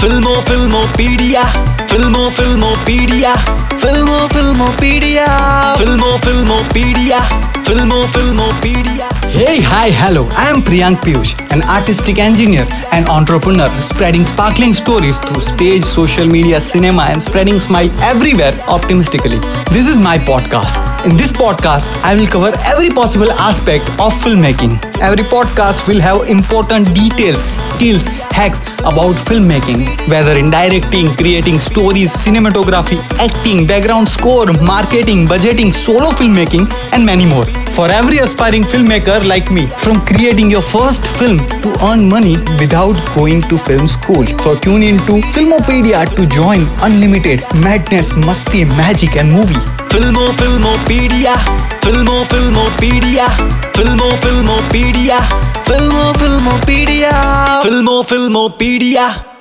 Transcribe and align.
फिल्मो 0.00 0.32
फ़िल्मों 0.48 0.84
पीडिया 0.96 1.42
फ़िल्मों 1.90 2.28
फिल्मो 2.36 2.70
पीडिया 2.86 3.32
फिल्मो 3.82 4.18
फ़िल्मों 4.34 4.70
पीडिया 4.80 5.26
फ़िल्मों 5.78 6.18
फ़िल्मों 6.24 6.62
पीडिया 6.72 7.20
फ़िल्मों 7.68 8.06
फ़िल्मों 8.12 8.52
पीडिया 8.62 9.08
Hey, 9.34 9.60
hi, 9.60 9.90
hello. 9.90 10.26
I 10.30 10.48
am 10.48 10.62
Priyank 10.62 10.96
Piyush, 11.04 11.32
an 11.52 11.62
artistic 11.62 12.18
engineer 12.18 12.66
and 12.92 13.06
entrepreneur 13.06 13.68
spreading 13.82 14.24
sparkling 14.24 14.72
stories 14.72 15.18
through 15.18 15.42
stage, 15.42 15.84
social 15.84 16.26
media, 16.26 16.60
cinema, 16.60 17.02
and 17.02 17.22
spreading 17.22 17.60
smile 17.60 17.90
everywhere 18.00 18.54
optimistically. 18.66 19.38
This 19.70 19.88
is 19.88 19.98
my 19.98 20.16
podcast. 20.16 20.78
In 21.04 21.16
this 21.18 21.32
podcast, 21.32 21.88
I 22.02 22.14
will 22.14 22.26
cover 22.26 22.52
every 22.64 22.88
possible 22.88 23.30
aspect 23.32 23.84
of 24.00 24.14
filmmaking. 24.24 24.78
Every 25.00 25.24
podcast 25.24 25.86
will 25.86 26.00
have 26.00 26.28
important 26.30 26.94
details, 26.94 27.42
skills, 27.68 28.04
hacks 28.38 28.60
about 28.80 29.16
filmmaking, 29.28 30.08
whether 30.08 30.38
in 30.38 30.50
directing, 30.50 31.14
creating 31.16 31.60
stories, 31.60 32.10
cinematography, 32.12 32.98
acting, 33.18 33.66
background 33.66 34.08
score, 34.08 34.46
marketing, 34.62 35.26
budgeting, 35.26 35.74
solo 35.74 36.10
filmmaking, 36.10 36.72
and 36.92 37.04
many 37.04 37.26
more 37.26 37.44
for 37.76 37.88
every 37.90 38.18
aspiring 38.24 38.62
filmmaker 38.72 39.16
like 39.30 39.50
me 39.56 39.66
from 39.84 40.00
creating 40.10 40.50
your 40.50 40.62
first 40.62 41.06
film 41.18 41.36
to 41.64 41.72
earn 41.88 42.08
money 42.08 42.36
without 42.60 42.96
going 43.14 43.42
to 43.50 43.58
film 43.58 43.86
school. 43.86 44.24
So 44.44 44.58
tune 44.58 44.82
in 44.82 44.96
to 45.08 45.20
Filmopedia 45.36 46.06
to 46.16 46.26
join 46.26 46.66
unlimited 46.80 47.44
madness, 47.66 48.14
musty, 48.14 48.64
magic 48.64 49.16
and 49.16 49.30
movie. 49.30 49.62
Filmo 49.92 50.26
Filmopedia. 50.40 51.36
Filmo 51.84 52.24
Filmopedia. 52.32 53.28
Filmo 53.76 54.10
Filmopedia. 54.24 55.20
Filmo 55.68 56.12
Filmopedia. 56.14 57.14
Filmo 57.62 58.02
Filmopedia. 58.02 59.35